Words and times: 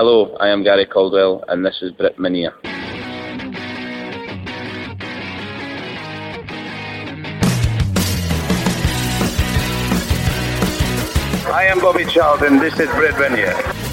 Hello, 0.00 0.36
I 0.38 0.46
am 0.50 0.62
Gary 0.62 0.86
Caldwell 0.86 1.42
and 1.48 1.66
this 1.66 1.82
is 1.82 1.90
Brit 1.90 2.18
Minia. 2.18 2.52
I 11.52 11.64
am 11.64 11.80
Bobby 11.80 12.04
Charlton. 12.04 12.60
This 12.60 12.74
is 12.74 12.88
Brit 12.90 13.14
Minia. 13.14 13.87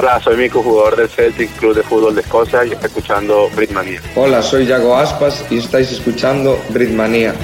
Hola, 0.00 0.20
soy 0.20 0.36
Mico, 0.36 0.62
jugador 0.62 0.94
del 0.94 1.08
Celtic 1.08 1.50
Club 1.56 1.74
de 1.74 1.82
Fútbol 1.82 2.14
de 2.14 2.20
Escocia 2.20 2.64
y 2.64 2.70
está 2.70 2.86
escuchando 2.86 3.50
Britmania. 3.56 4.00
Hola, 4.14 4.42
soy 4.42 4.64
Yago 4.64 4.94
Aspas 4.94 5.44
y 5.50 5.58
estáis 5.58 5.90
escuchando 5.90 6.56
Britmanía. 6.70 7.34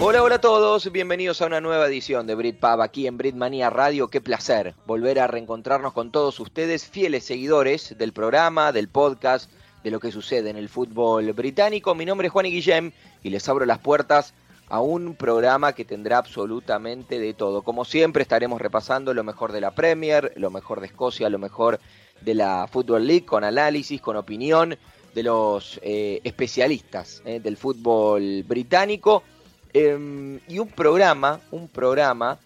Hola, 0.00 0.22
hola 0.22 0.36
a 0.36 0.40
todos, 0.40 0.92
bienvenidos 0.92 1.42
a 1.42 1.46
una 1.46 1.60
nueva 1.60 1.88
edición 1.88 2.28
de 2.28 2.36
Britpub 2.36 2.80
aquí 2.80 3.08
en 3.08 3.16
Britmania 3.16 3.70
Radio. 3.70 4.06
Qué 4.06 4.20
placer 4.20 4.76
volver 4.86 5.18
a 5.18 5.26
reencontrarnos 5.26 5.92
con 5.92 6.12
todos 6.12 6.38
ustedes, 6.38 6.86
fieles 6.86 7.24
seguidores 7.24 7.98
del 7.98 8.12
programa, 8.12 8.70
del 8.70 8.86
podcast, 8.86 9.50
de 9.82 9.90
lo 9.90 9.98
que 9.98 10.12
sucede 10.12 10.50
en 10.50 10.56
el 10.56 10.68
fútbol 10.68 11.32
británico. 11.32 11.96
Mi 11.96 12.04
nombre 12.04 12.28
es 12.28 12.32
Juan 12.32 12.46
y 12.46 12.52
Guillem 12.52 12.92
y 13.24 13.30
les 13.30 13.48
abro 13.48 13.66
las 13.66 13.80
puertas 13.80 14.32
a 14.74 14.80
un 14.80 15.14
programa 15.14 15.72
que 15.72 15.84
tendrá 15.84 16.18
absolutamente 16.18 17.20
de 17.20 17.32
todo. 17.32 17.62
Como 17.62 17.84
siempre 17.84 18.22
estaremos 18.22 18.60
repasando 18.60 19.14
lo 19.14 19.22
mejor 19.22 19.52
de 19.52 19.60
la 19.60 19.72
Premier, 19.72 20.32
lo 20.34 20.50
mejor 20.50 20.80
de 20.80 20.86
Escocia, 20.88 21.30
lo 21.30 21.38
mejor 21.38 21.78
de 22.22 22.34
la 22.34 22.66
Football 22.66 23.06
League, 23.06 23.24
con 23.24 23.44
análisis, 23.44 24.00
con 24.00 24.16
opinión 24.16 24.76
de 25.14 25.22
los 25.22 25.78
eh, 25.80 26.20
especialistas 26.24 27.22
eh, 27.24 27.38
del 27.38 27.56
fútbol 27.56 28.42
británico. 28.42 29.22
Em, 29.72 30.40
y 30.48 30.58
un 30.58 30.66
programa, 30.66 31.38
un 31.52 31.68
programa 31.68 32.40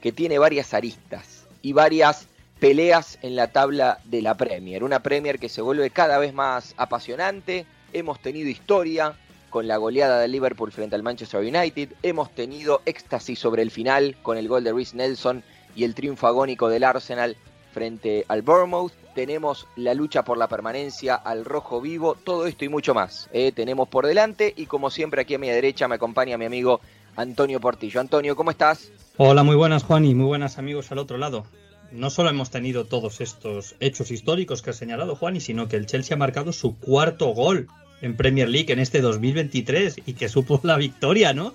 que 0.00 0.10
tiene 0.10 0.38
varias 0.38 0.72
aristas 0.72 1.46
y 1.60 1.74
varias 1.74 2.28
peleas 2.60 3.18
en 3.20 3.36
la 3.36 3.48
tabla 3.48 3.98
de 4.04 4.22
la 4.22 4.38
Premier. 4.38 4.84
Una 4.84 5.02
Premier 5.02 5.38
que 5.38 5.50
se 5.50 5.60
vuelve 5.60 5.90
cada 5.90 6.16
vez 6.16 6.32
más 6.32 6.72
apasionante. 6.78 7.66
Hemos 7.92 8.20
tenido 8.20 8.48
historia 8.48 9.18
con 9.54 9.68
la 9.68 9.76
goleada 9.76 10.18
del 10.18 10.32
Liverpool 10.32 10.72
frente 10.72 10.96
al 10.96 11.04
Manchester 11.04 11.38
United. 11.38 11.90
Hemos 12.02 12.34
tenido 12.34 12.82
éxtasis 12.86 13.38
sobre 13.38 13.62
el 13.62 13.70
final 13.70 14.16
con 14.20 14.36
el 14.36 14.48
gol 14.48 14.64
de 14.64 14.72
Rhys 14.72 14.94
Nelson 14.94 15.44
y 15.76 15.84
el 15.84 15.94
triunfo 15.94 16.26
agónico 16.26 16.68
del 16.68 16.82
Arsenal 16.82 17.36
frente 17.72 18.24
al 18.26 18.42
Bournemouth. 18.42 18.90
Tenemos 19.14 19.68
la 19.76 19.94
lucha 19.94 20.24
por 20.24 20.38
la 20.38 20.48
permanencia 20.48 21.14
al 21.14 21.44
rojo 21.44 21.80
vivo, 21.80 22.16
todo 22.16 22.48
esto 22.48 22.64
y 22.64 22.68
mucho 22.68 22.94
más. 22.94 23.30
eh, 23.32 23.52
tenemos 23.52 23.86
por 23.86 24.08
delante 24.08 24.52
y 24.56 24.66
como 24.66 24.90
siempre 24.90 25.22
aquí 25.22 25.34
a 25.34 25.38
mi 25.38 25.48
derecha 25.48 25.86
me 25.86 25.94
acompaña 25.94 26.36
mi 26.36 26.46
amigo 26.46 26.80
Antonio 27.14 27.60
Portillo. 27.60 28.00
Antonio, 28.00 28.34
¿cómo 28.34 28.50
estás? 28.50 28.90
Hola, 29.18 29.44
muy 29.44 29.54
buenas 29.54 29.84
Juan 29.84 30.04
y 30.04 30.16
muy 30.16 30.26
buenas 30.26 30.58
amigos 30.58 30.90
al 30.90 30.98
otro 30.98 31.16
lado. 31.16 31.46
No 31.92 32.10
solo 32.10 32.28
hemos 32.28 32.50
tenido 32.50 32.86
todos 32.86 33.20
estos 33.20 33.76
hechos 33.78 34.10
históricos 34.10 34.62
que 34.62 34.70
ha 34.70 34.72
señalado 34.72 35.14
Juan, 35.14 35.40
sino 35.40 35.68
que 35.68 35.76
el 35.76 35.86
Chelsea 35.86 36.16
ha 36.16 36.18
marcado 36.18 36.50
su 36.50 36.76
cuarto 36.76 37.28
gol 37.28 37.68
en 38.04 38.16
Premier 38.16 38.48
League 38.48 38.72
en 38.72 38.78
este 38.78 39.00
2023 39.00 40.02
y 40.06 40.12
que 40.14 40.28
supo 40.28 40.60
la 40.62 40.76
victoria, 40.76 41.32
¿no? 41.32 41.54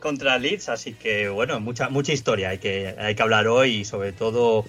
Contra 0.00 0.38
Leeds, 0.38 0.68
así 0.68 0.94
que 0.94 1.28
bueno, 1.28 1.60
mucha 1.60 1.88
mucha 1.88 2.12
historia 2.12 2.50
hay 2.50 2.58
que 2.58 2.94
hay 2.98 3.14
que 3.14 3.22
hablar 3.22 3.46
hoy 3.46 3.76
y 3.76 3.84
sobre 3.84 4.12
todo 4.12 4.64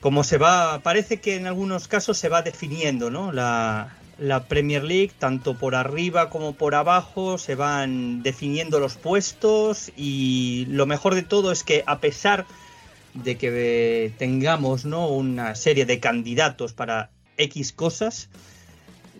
cómo 0.00 0.24
se 0.24 0.38
va, 0.38 0.80
parece 0.80 1.20
que 1.20 1.36
en 1.36 1.46
algunos 1.46 1.88
casos 1.88 2.18
se 2.18 2.28
va 2.28 2.42
definiendo, 2.42 3.10
¿no? 3.10 3.32
La, 3.32 3.96
la 4.18 4.44
Premier 4.44 4.84
League, 4.84 5.12
tanto 5.18 5.54
por 5.54 5.74
arriba 5.74 6.30
como 6.30 6.54
por 6.54 6.74
abajo, 6.74 7.38
se 7.38 7.54
van 7.54 8.22
definiendo 8.22 8.78
los 8.78 8.96
puestos 8.96 9.90
y 9.96 10.66
lo 10.68 10.86
mejor 10.86 11.14
de 11.14 11.22
todo 11.22 11.52
es 11.52 11.64
que 11.64 11.82
a 11.86 12.00
pesar 12.00 12.46
de 13.14 13.36
que 13.36 14.12
tengamos 14.18 14.84
¿no? 14.84 15.08
una 15.08 15.54
serie 15.54 15.86
de 15.86 16.00
candidatos 16.00 16.74
para 16.74 17.10
X 17.38 17.72
cosas, 17.72 18.28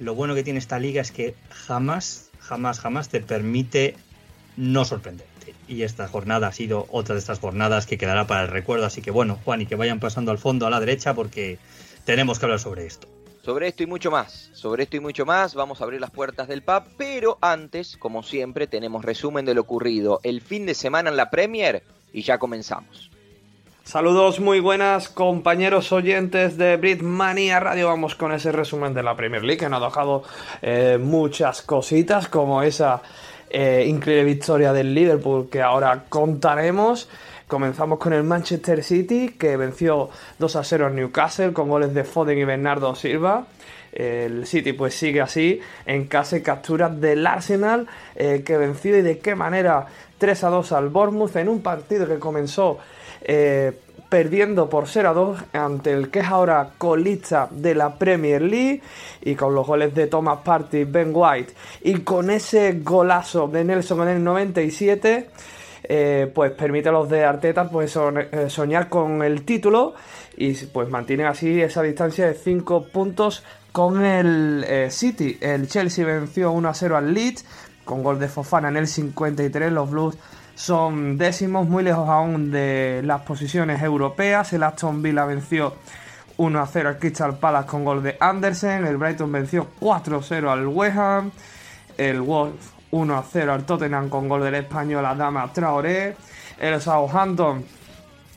lo 0.00 0.14
bueno 0.14 0.34
que 0.34 0.42
tiene 0.42 0.58
esta 0.58 0.78
liga 0.78 1.02
es 1.02 1.12
que 1.12 1.34
jamás, 1.50 2.30
jamás, 2.40 2.80
jamás 2.80 3.10
te 3.10 3.20
permite 3.20 3.96
no 4.56 4.84
sorprenderte. 4.86 5.54
Y 5.68 5.82
esta 5.82 6.08
jornada 6.08 6.48
ha 6.48 6.52
sido 6.52 6.86
otra 6.90 7.14
de 7.14 7.18
estas 7.18 7.38
jornadas 7.38 7.86
que 7.86 7.98
quedará 7.98 8.26
para 8.26 8.42
el 8.42 8.48
recuerdo. 8.48 8.86
Así 8.86 9.02
que 9.02 9.10
bueno, 9.10 9.38
Juan, 9.44 9.60
y 9.60 9.66
que 9.66 9.76
vayan 9.76 10.00
pasando 10.00 10.30
al 10.30 10.38
fondo 10.38 10.66
a 10.66 10.70
la 10.70 10.80
derecha 10.80 11.14
porque 11.14 11.58
tenemos 12.04 12.38
que 12.38 12.46
hablar 12.46 12.60
sobre 12.60 12.86
esto. 12.86 13.08
Sobre 13.42 13.68
esto 13.68 13.82
y 13.82 13.86
mucho 13.86 14.10
más, 14.10 14.50
sobre 14.52 14.84
esto 14.84 14.96
y 14.96 15.00
mucho 15.00 15.24
más, 15.24 15.54
vamos 15.54 15.80
a 15.80 15.84
abrir 15.84 16.00
las 16.00 16.10
puertas 16.10 16.48
del 16.48 16.62
pub, 16.62 16.82
pero 16.98 17.38
antes, 17.40 17.96
como 17.96 18.22
siempre, 18.22 18.66
tenemos 18.66 19.02
resumen 19.02 19.46
de 19.46 19.54
lo 19.54 19.62
ocurrido 19.62 20.20
el 20.24 20.42
fin 20.42 20.66
de 20.66 20.74
semana 20.74 21.08
en 21.08 21.16
la 21.16 21.30
Premier 21.30 21.82
y 22.12 22.22
ya 22.22 22.38
comenzamos. 22.38 23.10
Saludos 23.82 24.38
muy 24.38 24.60
buenas 24.60 25.08
compañeros 25.08 25.90
oyentes 25.90 26.56
de 26.58 26.76
Britmania 26.76 27.58
Radio. 27.58 27.88
Vamos 27.88 28.14
con 28.14 28.30
ese 28.30 28.52
resumen 28.52 28.94
de 28.94 29.02
la 29.02 29.16
Premier 29.16 29.42
League 29.42 29.58
que 29.58 29.68
nos 29.68 29.82
ha 29.82 29.86
dejado 29.86 30.22
eh, 30.62 30.98
muchas 31.00 31.62
cositas 31.62 32.28
como 32.28 32.62
esa 32.62 33.02
eh, 33.48 33.86
increíble 33.88 34.24
victoria 34.24 34.72
del 34.72 34.94
Liverpool 34.94 35.48
que 35.50 35.62
ahora 35.62 36.04
contaremos. 36.08 37.08
Comenzamos 37.48 37.98
con 37.98 38.12
el 38.12 38.22
Manchester 38.22 38.84
City 38.84 39.34
que 39.36 39.56
venció 39.56 40.10
2 40.38 40.56
a 40.56 40.62
0 40.62 40.86
al 40.86 40.94
Newcastle 40.94 41.52
con 41.52 41.68
goles 41.68 41.92
de 41.94 42.04
Foden 42.04 42.38
y 42.38 42.44
Bernardo 42.44 42.94
Silva. 42.94 43.46
El 43.92 44.46
City 44.46 44.72
pues 44.72 44.94
sigue 44.94 45.20
así 45.20 45.58
en 45.86 46.06
casa 46.06 46.36
y 46.36 46.42
captura 46.42 46.90
del 46.90 47.26
Arsenal 47.26 47.88
eh, 48.14 48.42
que 48.44 48.56
venció 48.56 48.96
y 48.96 49.02
de 49.02 49.18
qué 49.18 49.34
manera 49.34 49.86
3 50.18 50.44
a 50.44 50.48
2 50.50 50.72
al 50.72 50.90
Bournemouth 50.90 51.34
en 51.34 51.48
un 51.48 51.60
partido 51.60 52.06
que 52.06 52.20
comenzó 52.20 52.78
eh, 53.22 53.72
perdiendo 54.08 54.68
por 54.68 54.88
0 54.88 55.08
a 55.08 55.12
2 55.12 55.38
ante 55.52 55.92
el 55.92 56.10
que 56.10 56.20
es 56.20 56.26
ahora 56.26 56.70
colista 56.78 57.48
de 57.50 57.74
la 57.74 57.94
Premier 57.94 58.42
League 58.42 58.82
y 59.22 59.34
con 59.34 59.54
los 59.54 59.66
goles 59.66 59.94
de 59.94 60.08
Thomas 60.08 60.40
Partey, 60.44 60.84
Ben 60.84 61.12
White 61.14 61.52
y 61.82 62.00
con 62.00 62.30
ese 62.30 62.80
golazo 62.82 63.46
de 63.46 63.64
Nelson 63.64 64.02
en 64.02 64.08
el 64.08 64.24
97 64.24 65.30
eh, 65.84 66.30
pues 66.34 66.52
permite 66.52 66.88
a 66.88 66.92
los 66.92 67.08
de 67.08 67.24
Arteta 67.24 67.68
pues 67.68 67.96
eh, 67.96 68.50
soñar 68.50 68.88
con 68.88 69.22
el 69.22 69.44
título 69.44 69.94
y 70.36 70.54
pues 70.54 70.88
mantienen 70.88 71.26
así 71.26 71.60
esa 71.60 71.82
distancia 71.82 72.26
de 72.26 72.34
5 72.34 72.88
puntos 72.88 73.44
con 73.72 74.04
el 74.04 74.64
City. 74.90 75.38
El 75.40 75.68
Chelsea 75.68 76.04
venció 76.04 76.50
1 76.50 76.68
a 76.68 76.74
0 76.74 76.96
al 76.96 77.14
Leeds 77.14 77.44
con 77.84 78.02
gol 78.02 78.18
de 78.18 78.28
Fofana 78.28 78.68
en 78.68 78.76
el 78.76 78.86
53. 78.86 79.72
Los 79.72 79.90
Blues 79.90 80.16
son 80.60 81.16
décimos, 81.16 81.66
muy 81.66 81.82
lejos 81.82 82.06
aún 82.06 82.50
de 82.50 83.00
las 83.02 83.22
posiciones 83.22 83.82
europeas. 83.82 84.52
El 84.52 84.62
Aston 84.62 85.02
Villa 85.02 85.24
venció 85.24 85.74
1 86.36 86.60
a 86.60 86.66
0 86.66 86.88
al 86.90 86.98
Crystal 86.98 87.38
Palace 87.38 87.66
con 87.66 87.82
gol 87.82 88.02
de 88.02 88.18
Andersen. 88.20 88.86
El 88.86 88.98
Brighton 88.98 89.32
venció 89.32 89.68
4 89.80 90.18
a 90.18 90.22
0 90.22 90.52
al 90.52 90.66
West 90.66 90.98
Ham. 90.98 91.30
El 91.96 92.20
Wolf 92.20 92.72
1 92.90 93.16
a 93.16 93.24
0 93.32 93.52
al 93.54 93.64
Tottenham 93.64 94.10
con 94.10 94.28
gol 94.28 94.42
del 94.42 94.56
español 94.56 95.06
Adama 95.06 95.50
Traoré. 95.50 96.14
El 96.58 96.78
Southampton 96.78 97.64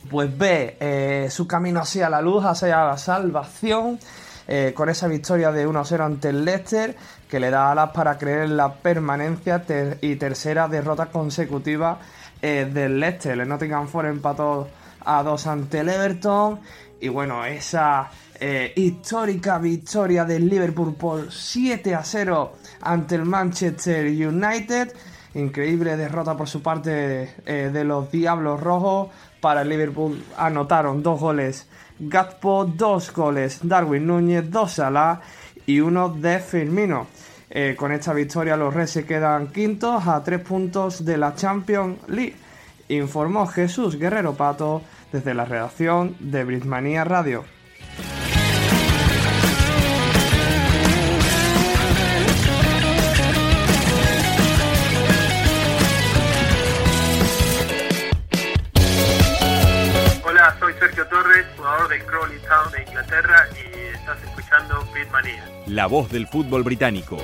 pues 0.10 0.38
ve 0.38 0.78
eh, 0.80 1.28
su 1.30 1.46
camino 1.46 1.82
hacia 1.82 2.10
la 2.10 2.22
luz, 2.22 2.46
hacia 2.46 2.86
la 2.86 2.98
salvación. 2.98 4.00
Eh, 4.48 4.74
con 4.76 4.90
esa 4.90 5.08
victoria 5.08 5.52
de 5.52 5.68
1-0 5.68 6.00
ante 6.00 6.30
el 6.30 6.44
Leicester, 6.44 6.96
que 7.30 7.40
le 7.40 7.50
da 7.50 7.72
alas 7.72 7.92
para 7.92 8.18
creer 8.18 8.44
en 8.44 8.58
la 8.58 8.74
permanencia 8.74 9.64
y 10.02 10.16
tercera 10.16 10.68
derrota 10.68 11.08
consecutiva 11.08 12.00
eh, 12.42 12.70
del 12.72 13.00
Leicester. 13.00 13.40
El 13.40 13.48
Nottingham 13.48 13.88
Forest 13.88 14.16
empató 14.16 14.68
a 15.06 15.24
2 15.24 15.48
ante 15.48 15.80
el 15.80 15.90
Everton. 15.90 16.60
Y 17.00 17.10
bueno, 17.10 17.44
esa 17.46 18.10
eh, 18.40 18.74
histórica 18.76 19.58
victoria 19.58 20.26
del 20.26 20.48
Liverpool 20.50 20.96
por 20.96 21.32
7 21.32 21.96
a 21.96 22.04
0 22.04 22.54
ante 22.82 23.16
el 23.16 23.26
Manchester 23.26 24.06
United. 24.06 24.94
Increíble 25.36 25.98
derrota 25.98 26.38
por 26.38 26.48
su 26.48 26.62
parte 26.62 27.34
eh, 27.46 27.70
de 27.74 27.84
los 27.84 28.12
Diablos 28.12 28.60
Rojos. 28.60 29.10
Para 29.42 29.64
el 29.64 29.70
Liverpool 29.70 30.24
anotaron 30.38 31.02
dos 31.02 31.20
goles 31.20 31.68
Gatpo, 32.00 32.66
dos 32.66 33.12
goles 33.12 33.60
Darwin 33.64 34.06
Núñez, 34.06 34.50
dos 34.50 34.74
Salah 34.74 35.22
y 35.66 35.80
uno 35.80 36.10
de 36.10 36.40
Firmino. 36.40 37.08
Eh, 37.50 37.76
con 37.78 37.92
esta 37.92 38.14
victoria 38.14 38.58
los 38.58 38.74
Reds 38.74 38.92
se 38.92 39.06
quedan 39.06 39.48
quintos 39.48 40.08
a 40.08 40.24
tres 40.24 40.40
puntos 40.40 41.04
de 41.06 41.18
la 41.18 41.36
Champions 41.36 41.98
League. 42.08 42.36
Informó 42.90 43.48
Jesús 43.48 43.98
Guerrero 43.98 44.34
Pato 44.34 44.82
desde 45.12 45.34
la 45.34 45.46
redacción 45.46 46.16
de 46.20 46.44
Britmania 46.44 47.04
Radio. 47.04 47.53
La 65.68 65.86
voz 65.86 66.10
del 66.10 66.28
fútbol 66.28 66.64
británico. 66.64 67.18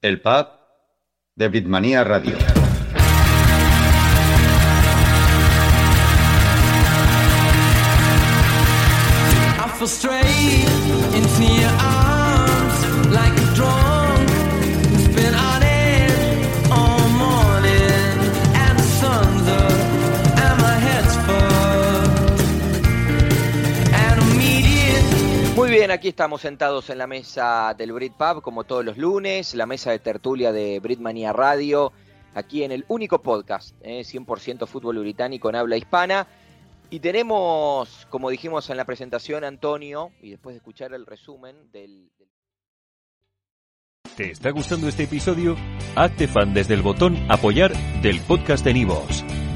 El 0.00 0.20
pub 0.20 0.48
de 1.36 1.48
Britmania 1.48 2.02
Radio. 2.02 2.36
I 9.84 10.21
aquí 25.92 26.08
estamos 26.08 26.40
sentados 26.40 26.90
en 26.90 26.98
la 26.98 27.06
mesa 27.06 27.74
del 27.76 27.92
Brit 27.92 28.14
Pub, 28.14 28.42
como 28.42 28.64
todos 28.64 28.84
los 28.84 28.96
lunes, 28.98 29.54
la 29.54 29.66
mesa 29.66 29.90
de 29.90 29.98
tertulia 29.98 30.52
de 30.52 30.80
Britmania 30.80 31.32
Radio, 31.32 31.92
aquí 32.34 32.64
en 32.64 32.72
el 32.72 32.84
único 32.88 33.20
podcast, 33.20 33.74
eh, 33.82 34.02
100% 34.04 34.66
fútbol 34.66 34.98
británico 34.98 35.48
en 35.48 35.56
habla 35.56 35.76
hispana. 35.76 36.26
Y 36.90 37.00
tenemos, 37.00 38.06
como 38.10 38.28
dijimos 38.30 38.68
en 38.70 38.76
la 38.76 38.84
presentación, 38.84 39.44
Antonio, 39.44 40.10
y 40.20 40.30
después 40.30 40.54
de 40.54 40.58
escuchar 40.58 40.92
el 40.92 41.06
resumen 41.06 41.56
del... 41.72 42.10
del- 42.18 42.28
¿Te 44.16 44.30
está 44.30 44.50
gustando 44.50 44.88
este 44.88 45.04
episodio? 45.04 45.56
Hazte 45.96 46.28
fan 46.28 46.52
desde 46.52 46.74
el 46.74 46.82
botón 46.82 47.16
Apoyar 47.30 47.72
del 48.02 48.20
podcast 48.20 48.62
de 48.64 48.74
Nivos. 48.74 49.24